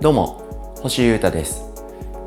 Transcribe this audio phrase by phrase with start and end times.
[0.00, 1.62] どうも星優太です。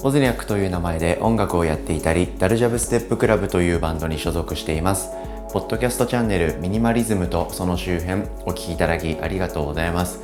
[0.02, 5.10] ボズニャックという名前で音楽をやっていたりダルジャブステップクラブというバンドに所属しています。
[5.52, 10.22] ポッドキャストチャンネルミニマリズムとその周辺お聴きいただきありがとうございます。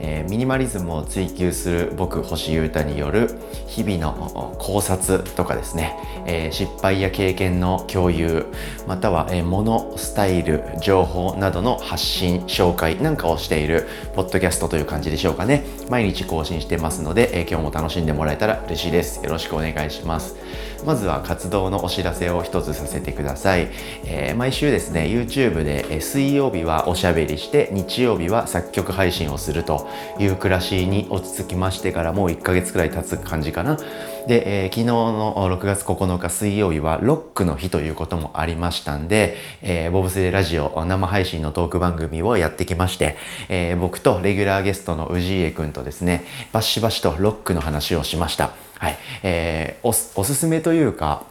[0.00, 3.30] えー、ミニマリズムを追求する僕星優太による
[3.66, 8.46] 日々の考察とかですね、えー、失敗や経験の共有
[8.86, 15.64] または、えー、物スタイル情報などの発信紹介なんかをしているポッドキャストという感じでしょうかね。
[15.90, 19.24] 毎日更新してますので、え今日も楽しんでもらえたら嬉しいです。
[19.24, 20.36] よろしくお願いします。
[20.84, 23.68] まずは活動のお知らせを一つさせてください、
[24.04, 33.78] えー、毎週ですね YouTube で、水曜日はおしゃべりして日曜日は作曲配信をするという暮らしに落ち着きましてからもう1ヶ月くらい経つ感じかな。
[34.26, 43.16] で、えー、昨日の6月9日水曜日はロックの日ということもありましたんで、えー、ボブスレラジオ生配信のトーク番組をやってきまして、
[43.48, 48.63] え、僕とレギュラーゲストの氏家くんとですねバシバシとロックの話をしました。
[48.84, 51.24] はい、えー、おおすすめというか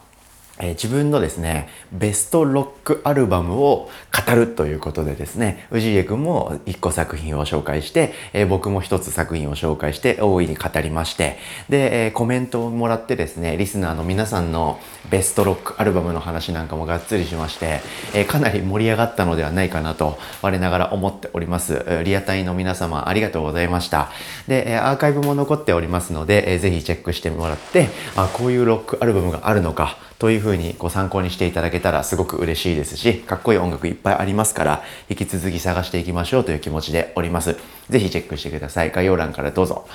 [0.60, 3.90] え、自分のですね、ベストロックアルバムを
[4.28, 17.82] 語るということでですね、氏家くんも一個作品を紹介して、え、僕も一つ作品を紹介して大いに語りまして、で、え、コメントをもらってですね、リスナーの皆さんのベストロックアルバムの話なんかもがっつりしまして、
[18.14, 21.84] えかなり盛り上がったのではないかなと我ながら思っております。
[22.04, 24.12] リアタイの皆様ありがとうございました。
[24.48, 37.56] で、アーカイブも残っておりますので、えー、ぜひチェックしてもらって、あ、こういうロックアルバムがあるのか、というふうにご参考にしていただけたらすごく嬉しいですし、かっこいい音楽いっぱいありますから、引き続き探していきましょうという気持ちでおります。
[37.90, 38.92] ぜひチェックしてください。
[38.92, 39.88] 概要欄からどうぞ。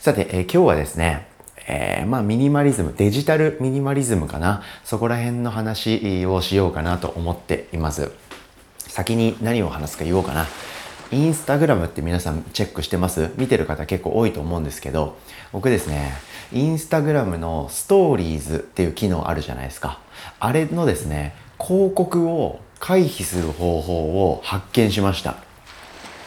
[0.00, 1.28] さて、えー、今日はですね、
[1.68, 4.62] えー、まあミニマリズム、デジタルミニマリズムかな？
[4.82, 8.10] そこら辺の話をしようかなと思っています。
[8.78, 10.46] 先に何を話すか言おうかな。
[11.12, 13.30] インスタグラムって皆さんチェックしてます？
[13.36, 15.16] 見てる方結構多いと思うんですけど、
[15.52, 16.12] 僕ですね、
[16.52, 19.98] インスタグラムのストーリーズっていう機能あるじゃないですか。
[20.38, 25.32] あれのですね、広告を回避する方法を発見しました。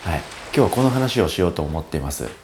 [0.04, 0.22] はい。
[0.54, 2.43] 今日はこの話をしようと思っています。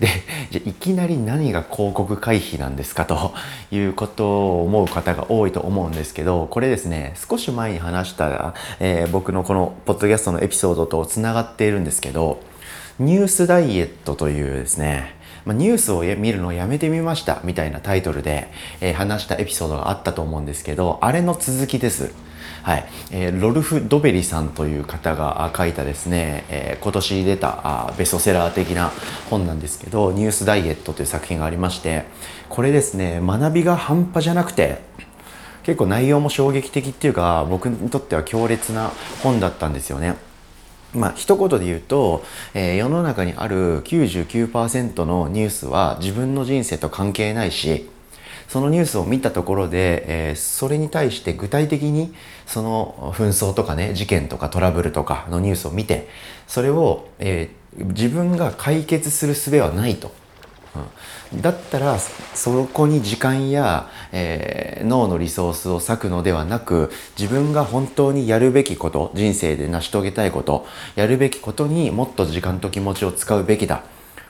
[0.00, 0.08] で、
[0.50, 3.34] じゃいきなり何が広告回避なんですかと
[3.70, 12.40] いうことを思う方が多いと思うんですけど、これですね、少し前に話した、えー、僕のこのポッドキャストのエピソードとつながっているんですけど、
[12.98, 18.48] ニュースダイエットというですね、ま、ニュースを見るのをやめてみましたみたいなタイトルで、
[18.80, 22.27] えー、話したエピソードがあったと思うんですけど、あれの続きです。
[22.62, 28.90] はい、えー、ロルフ・ドベリさんという方が書いたですね、えー、今年出たあベストセラー的な
[29.30, 32.04] 本なんですけど、ニュースダイエットという作品がありまして、
[32.48, 34.82] これですね、学びが半端じゃなくて、
[35.62, 38.90] 結構内容も衝撃的っていうか、僕にとっては強烈な
[39.22, 40.16] 本だったんですよね。
[40.94, 47.90] まあ一言で言うと、えー、世の中にある99%のニュースは自分の人生と関係ないし
[48.48, 52.14] そのニュースを見たところで、えー、それに対して具体的に
[52.46, 56.08] その紛争とかね事件とかトラブルとかのニュースを見て
[56.46, 60.10] それを、えー、自分が解決する術はないと。
[61.32, 73.82] うん、だったらそこに時間や、えー、脳のリソースを割くのではなく自分が本当にやるべきこと人生で成し遂げたいことやるべきことにもっと時間と気持ちを使うべきだ、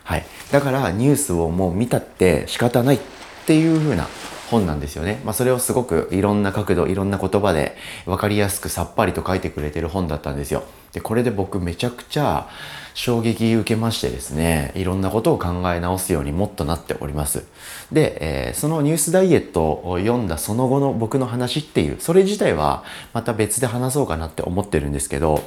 [0.04, 2.96] はい、だからニュースをもう見たって仕方ない。
[2.96, 3.00] っ
[3.48, 4.06] ていう風な
[4.50, 5.22] 本なんですよね。
[5.24, 10.64] まあ、それをすごくいろんな角度、いろんな言葉で分かりやすくさっぱりと書いてくれてる本だったんですよ。
[10.92, 12.46] で、これで僕めちゃくちゃ
[12.92, 17.44] 衝撃受けましてですね、いろんなことを考え直すようにもっとなっております。
[17.90, 25.42] で、えー、そのニュースダイエットを読んだその後の僕の話っていう、それ自体はまた別で話そうかなって思ってるんですけど、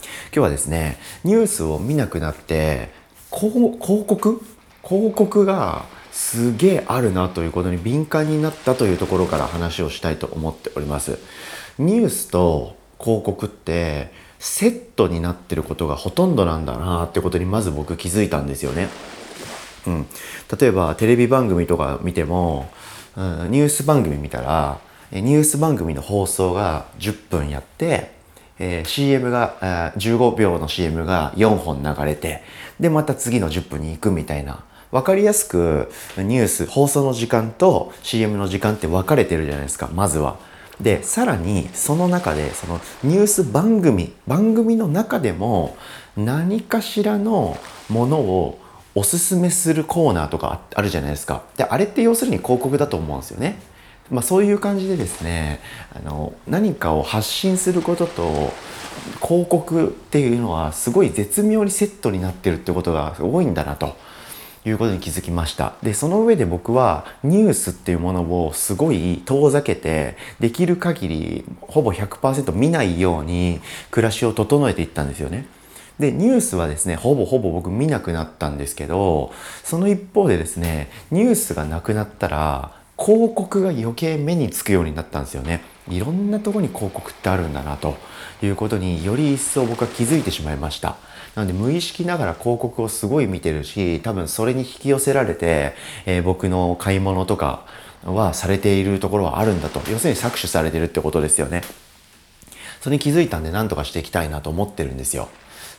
[0.00, 2.90] 今日はですね、ニュースを見なくなって、
[3.30, 4.44] 広告？
[4.84, 11.18] 広告がすげえあるなということに敏感になったというところから話をしたいと思っております。
[11.78, 18.88] ニュースと広告ってセットになってることがほとんどなんだなってことにまず僕気づいたんですよね。
[19.86, 20.06] うん、
[20.60, 22.70] 例えばテレビ番組とか見ても、
[23.16, 24.78] うん、ニュース番組見たら
[25.10, 28.12] ニュース番組の放送が10分やって、
[28.58, 32.42] えー、CM が、えー、15秒の CM が4本流れて
[32.78, 40.36] でまた次の10分に行くみたいな分かりやすくニュース放送の時間と CM の時間って分かれてるじゃないですかまずは。
[40.80, 45.76] でさらにその中でそのニュース番組番組の中でも
[46.16, 47.56] 何かしらの
[47.88, 48.58] ものを
[48.94, 51.42] おすすめするコーナーとかあるじゃないですか。
[51.56, 53.58] であれって要するに広告だと思うんですよね。
[54.10, 55.60] まあ、そういう感じでですね
[55.94, 58.52] あの何かを発信することと
[59.22, 63.96] 広告っていうのはすごい絶妙にセットになってるってことが多いんだなと。
[64.64, 65.74] いうことに気づきました。
[65.82, 73.60] でその上で僕はニュースっていうものをすごい遠ざけてできる限りほぼ100%見ないように
[73.90, 75.46] 暮らしを整えていったんですよね。
[75.98, 79.32] でニュースはですねほぼほぼ僕見なくなったんですけど
[79.62, 85.62] その一方でですねニュースがなくなったら広告が余計目につくようになったんですよね。
[85.88, 87.96] いろんなとこに広告ってあるんだなと
[88.42, 90.96] いうことにより一層僕は気づいてしまいました。
[91.34, 95.74] なので無意識ながら広告をすごい見てるし多分それに引き寄せられて、
[96.04, 97.66] えー、僕の買い物とか
[98.04, 99.80] はされているところはあるんだと。
[99.90, 101.62] 要するに搾取されてるってことですよね。
[102.80, 105.28] それに気づいたんで何とかしていきたいなと思ってるんですよ。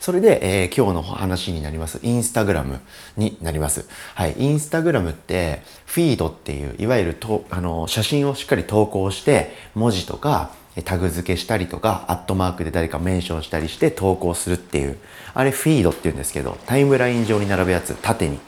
[0.00, 2.80] それで、えー、今日の話になります、インスタグラム
[3.16, 3.86] になります。
[4.14, 10.50] はい、インスタグラムって、フィードっていう、いわゆるとあの写真をしっかり投稿して、文字とか、
[10.82, 14.98] タグ付けしたりとか、アットマークで誰かメンションしたりして投稿するっていう、
[15.34, 18.38] あれフィードって言うんですけど、タイムライン上に並ぶやつ、縦に。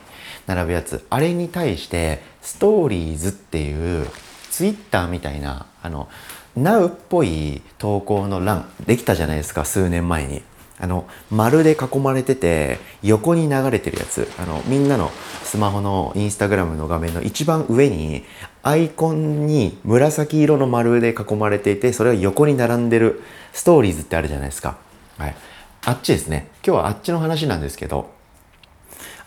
[0.46, 4.06] 並ぶやつ、あれに対して、ストーリーズっていう、
[4.50, 6.08] ツイッターみたいな、あの、
[6.56, 10.42] Now っぽい投稿の欄、できたじゃないですか、数年前に。
[10.78, 14.30] あの丸で囲まれてて横に流れてるやつ。
[14.38, 15.10] あのみんなの
[15.42, 18.24] スマホのインスタグラムの画面の一番上に
[18.62, 24.76] アイコンに紫色の丸で囲まれていてそれが横に並んでるストーリーズってあるじゃないですか、
[25.18, 25.36] はい、
[25.84, 26.48] あっちですね。
[26.66, 28.10] 今日はあっちの話なんですけど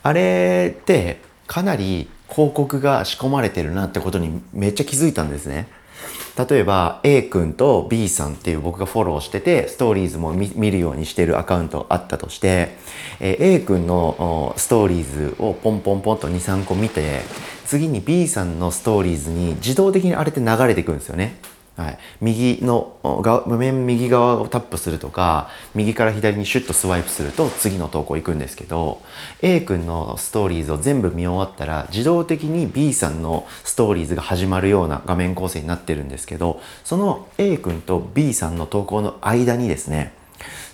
[0.04, 5.68] あれってかなり広告が仕込まれてるなってことにめっちゃ気づいたんですね。
[6.38, 12.78] 例えば A 君と B さんっていう僕がフォローしててストーリーズも見るようにしてるアカウントあったとして、
[13.20, 17.22] え A 君のストーリーズをポンポンポンと23個見て
[17.66, 21.38] 次に B さんのストーリーズに自動的にあれって流れていくんですよね。
[21.80, 29.02] はい、右の画面右側をタップするとか右から左にシュッとスワイプすると次の投稿行くんですけど
[29.42, 40.14] A 君のストーリーズを全部見終わったら自動的に B さんのストーリーズが始まるような画面構成になってるんですけどその A 君と B さんの投稿の間にですね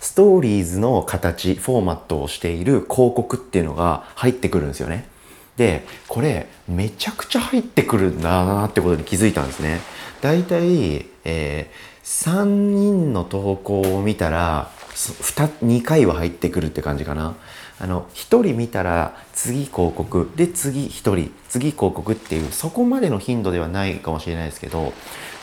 [0.00, 5.08] ストーリーズの形フォーマットをしている広告っていうのが入ってくるんですよね。
[5.56, 9.80] でこれめちゃくちゃ入ってくるんだなってことに気づいたんですね。
[10.20, 17.36] 大体、えー、3人の投稿を見たら 2, 2回は入ってくるって感じかな。
[17.78, 24.94] あの1人見たら次広告で次1人次広告っていうそこまでの頻度ではないかもしれないですけど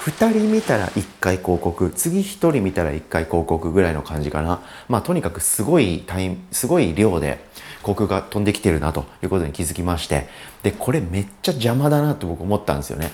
[0.05, 7.45] 2人見たら1回広告次1人見たら1回広告ぐらいの感じかなまあとにかくすごいタイすごい量で
[7.83, 10.27] 航空が飛んできてるなということに気づきまして
[10.63, 13.11] でこれめっちゃ邪魔だなと僕思ったんですよね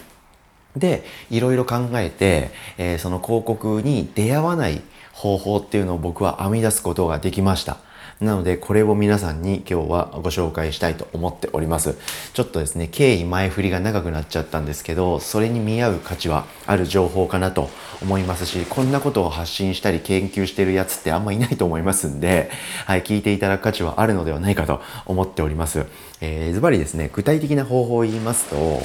[0.77, 4.81] でいろいろ考えて、えー、その広告に出会わない
[5.13, 7.77] 方法っていうのを僕は編み出すことができました。
[8.21, 11.98] なのでこれを皆さんに今日はご紹介したいと思っております。
[12.33, 17.69] ちょっとですね、経緯前振りが長くなっちゃったんですけど、それに見合う価値はある情報かなと
[18.01, 22.51] 思いますし、こんなことを発信したり研究してるやつってあんまいないと思いますんで、
[22.86, 25.86] はい、聞いていただく価値はあるのではないかと思っております。
[26.19, 28.81] えー、ズバリですね、具体的な方法を言いますと、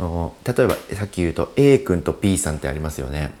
[0.00, 3.32] 例えばさっき言うと A 君と B さんってありますよね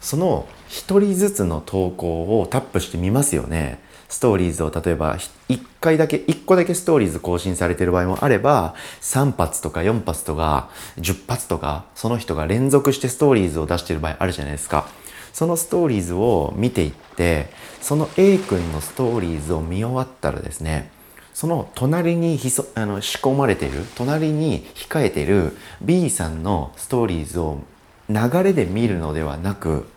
[0.00, 3.78] その1人ずつの投稿をタップしてみますよね
[4.12, 14.86] ストーリーズを例えば1回だけ1個だけストーリーズ更新されてる場合もあれば3発とか4発とか10発とかその人が連続してストーリーズを出してる場合あるじゃないですか。
[15.32, 17.48] そのストーリーズを見ていって
[17.80, 20.90] その A 君のストーリーズを見終わったらですね
[21.32, 27.62] その隣にひそあの仕込まれている隣に控えている B さんのストーリーズを
[28.10, 29.88] 流れで見るのではなく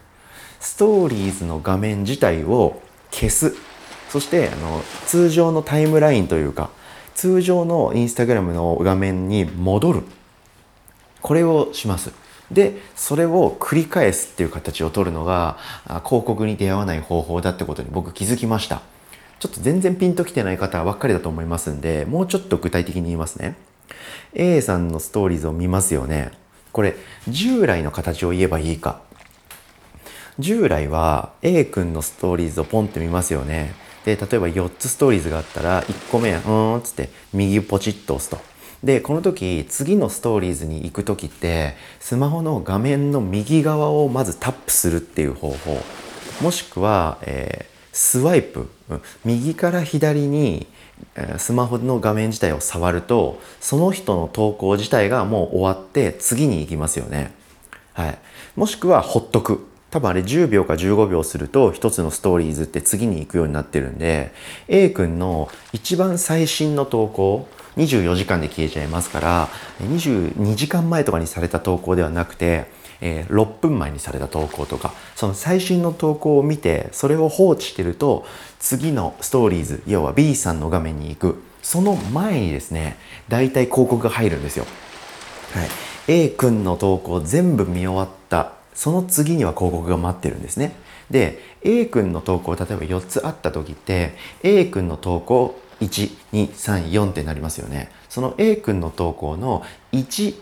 [0.61, 2.81] ストーリーズの画面自体を
[3.11, 3.74] 消す。
[4.15, 6.69] そしてあの通常のタイムラインというか
[7.15, 10.03] 通常のインスタグラムの画面に戻る
[11.21, 12.13] これをします
[12.49, 15.57] でそれを繰り返すっていう形を取るのが
[16.05, 18.81] 広告に出会わない方法だってことに僕気づきました
[19.39, 23.55] ちょっと全然ピンときてない方ばっかりだと思いますんで、もうちょっと具体的に言いますね。
[24.33, 26.31] A さんのストーリーズを見ますよね。
[26.71, 26.95] これ、
[27.27, 29.01] 従来の形を言えばいいか。
[30.39, 33.73] 従来は A 君のストーリーズをポンって見ますよね。
[34.05, 38.39] で、例えば4つストーリーズがあったら、1個目、うーんつって右ポチッと押すと。
[38.83, 45.81] で、この時、次のストーリーズに行く時って、スマホの画面の右側をまずタップするっていう方法。
[46.41, 48.67] もしくは、えースワイプ、
[49.23, 50.67] 右から左に
[51.37, 57.33] スマホの画面自体を触るとその人の投稿自体がもう終わって次に行きますよね。
[57.93, 58.19] はい、
[58.57, 64.33] もしくはほっとく多分あれ10秒か15秒すると一つのストーリーズって次に行くようになってるんで
[64.67, 67.47] A 君の一番最新の投稿
[67.77, 69.47] 24時間で消えちゃいますから
[69.79, 72.65] 22時間前とかにされた投稿ではなくて、
[72.99, 78.25] えー、6分前にされた投稿とかその最新の投稿を見てそれを放置してると
[78.59, 82.97] 次のストーリーズ要は B さんの画面に行くその前にですね
[83.29, 84.65] 大体広告が入るんですよ。
[85.53, 85.69] はい、
[86.09, 88.09] A 君の投稿全部見終わっ
[88.75, 90.75] その次には広告が待ってるんですね。
[91.09, 97.89] で A 君の投稿例えば4つあった時って A 君の投稿1234ってなりますよね。
[98.09, 100.35] その A 君の投稿の12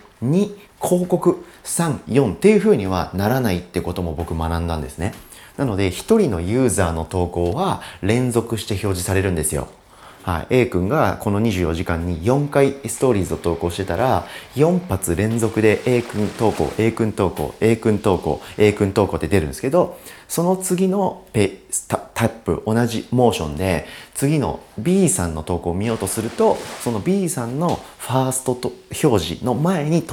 [0.81, 5.13] 広告34っていう風にはならないってことも僕学んだんですね。
[5.57, 9.67] なので1人のユーザーの投稿は連続して表示されるんですよ。
[10.23, 14.25] はい、A 君がこの24時間に4回ストーリーズを投稿してたら
[14.55, 19.99] 4発連続で A 君投稿 A 君投稿 A 君投稿 A 君投稿って出るんですけど
[20.29, 28.71] その次のペタタップ同じモーションで次の B さんの投稿を見ようとするとその B さんのファーストと
[29.03, 30.09] 表示の前に必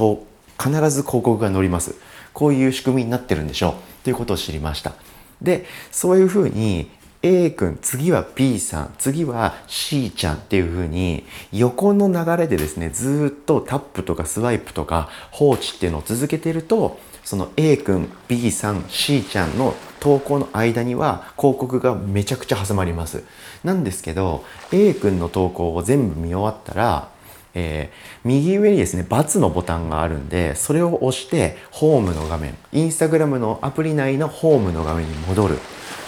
[0.91, 1.95] ず広告が載ります。
[2.33, 3.75] こういう仕組みになってるんでしょう。
[4.05, 4.95] ということを知りました。
[5.41, 6.91] でそういうふうに
[7.23, 23.23] A 君次は B さん次は C ちゃんっていう風に横の流れでですねずっとタップとかスワイプとか放置っていうのを続けてるとその A 君 B さん C ちゃんの投稿の間には広告がめちゃくちゃ挟まります
[23.65, 27.11] なんですけど A 君の投稿を全部見終わったら
[27.53, 35.59] えー、右上にですね、×のボタンがあるんで、それを押して、ホームの画面、インスタグラムのアプリ内のホームの画面に戻る。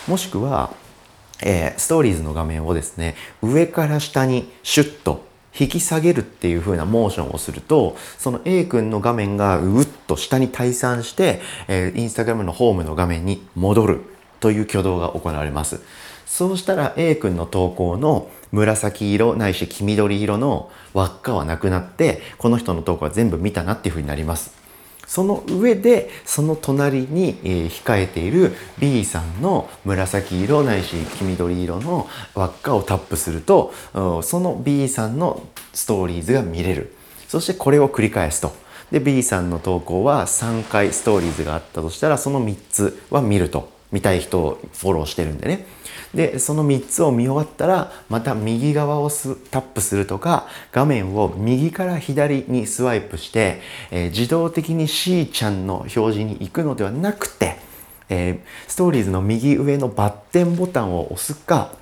[0.06, 0.72] もしくは、
[1.42, 5.24] えー、ストーリーズの画面をですね、上から下にシュッと
[5.58, 14.00] 引き下げるっていう風なモーションをすると、その A 君の画面がうっと下に退散して、えー、インスタグラムのホームの画面に戻る
[14.40, 15.80] という挙動が行われます。
[16.26, 24.61] そうしたら A 君の投稿の紫色ないし黄緑色の輪っかはなくなって、この人の投稿は全部見たなっていう風になります。
[25.06, 27.36] その上でその隣に、
[27.70, 33.72] 控えている B さんの紫色ないし黄緑色の輪っかをタップすると
[34.22, 36.94] その B さんのストーリーズが見れる。
[37.28, 38.52] そしてこれを繰り返すと。
[38.90, 43.70] で B さんの投稿は3回ストーリーズがあったとしたらその3つは見ると。
[43.92, 45.66] 見たい人をフォローしてるんでね。
[46.14, 57.56] でその3つを見終わったらまた右側をタップするとか画面を右から左にスワイプして、えー、自動的に C ちゃんの表示に行くのではなくて、
[58.10, 61.72] えー、ストーリーズの右上のバッテンボタンを押すか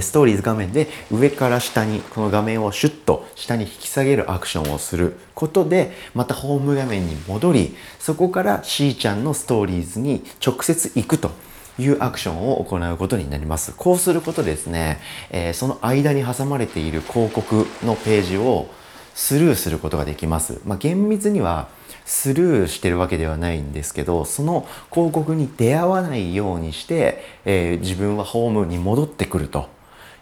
[0.00, 11.30] ストーリーズ画面で上から下にこの画面をシュッと下に引き下げるアクションをすることでまたホーム画面に戻りそこから C ちゃんのストーリーズに直接行くと
[11.78, 13.72] いうアクションを行うことになります。
[13.76, 18.68] こうすることですね、えー、その間に挟まれている広告のページを
[19.14, 20.60] スルーすることができます。
[20.64, 21.68] まあ、厳密には
[22.04, 29.68] スルーしてるわけではないんですけど、その広告に出会わないようにして、えー、自分はホームに戻ってくると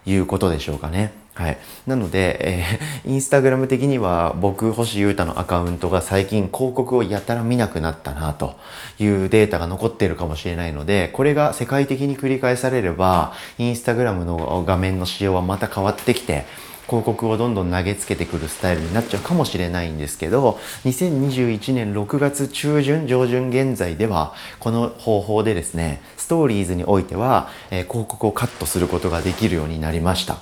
[0.05, 1.13] いうことでしょうかね。
[1.33, 1.57] はい。
[1.87, 8.55] なので、えー、インスタグラム的には僕、星優太のアカウントが最近広告をやたら見なくなったなと
[8.99, 16.45] いうデータが残っているかもしれないので、これが世界的に繰り返されれば、インスタグラムの画面の仕様はまた変わってきて、
[16.91, 30.39] 広告をどんどん投げつけてくるスタイルになっちゃうかもしれないんですけど、2021年6月中旬、上旬現在では、この方法でですね、ストーリーズにおいては、えー、広告をカットすることができるようになりました。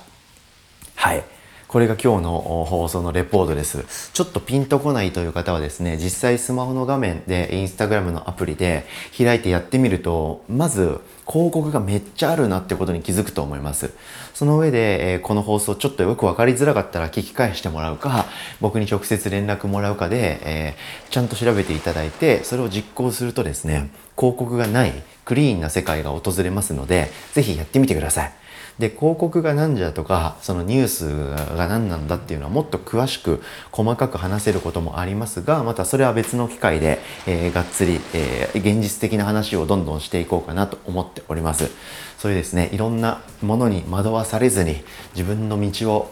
[0.96, 1.22] はい。
[1.70, 4.10] これが今日の放送のレポートです。
[4.12, 8.86] ちょっとピンとこないという方はですね、実際スマホの画面でインスタグラムのアプリで
[9.16, 10.98] 開いてやってみると、まず
[11.28, 13.92] 広告がめっちゃあるなってことに気づくと思います。
[14.34, 18.26] その上で、え、この放送ちょっとよくわかりづらかったら聞き返してもらうか、
[18.60, 20.74] 僕に直接連絡もらうかで、え、
[21.10, 24.92] ちゃんと調べていただいて、それを実行するとですね、広告がない
[25.24, 28.32] クリーンな世界が訪れますので、ぜひやってみてください。
[28.78, 41.70] で広告が何じゃとかそのニュースが何なんだっていうのはもっと詳しく細かく話せることもありますがまたそれは別の機会で、えー、がっつり、えー、現実的な話をどんどんしていこうかなと思っております
[42.16, 46.10] そういうですねいろんなものに惑わされずに自分の道を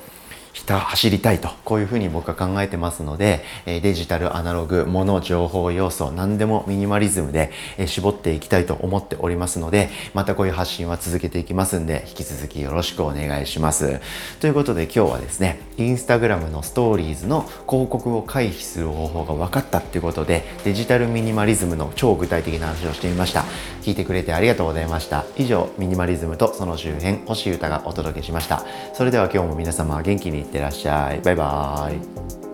[0.58, 7.52] ひた走りたいと、こういうふうに僕は考えてますので、デジタル、アナログ、物、情報要素、何でもミニマリズムで
[7.86, 14.00] 絞っていきたいと思っておりますので、またこういう発信は続けていきますんで、引き続きよろしくお願いします。
[14.40, 23.44] ということで今日はですね、インスタグラムのストーリーズの広告を回避する方法が分かったっていうことで、デジタルミニマリズムの超具体的な話をしてみました。
[23.82, 25.24] 聞いてくれてありがとうございました。
[25.36, 28.64] 以上、ミニマリズムとその周辺、星歌がお届けしました。
[28.92, 31.20] それでは今日も皆様元気にってらっしゃい。
[31.20, 32.47] バイバーイ。